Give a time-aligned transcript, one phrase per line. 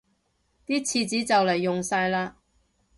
[0.65, 2.33] 啲廁紙就黎用晒喇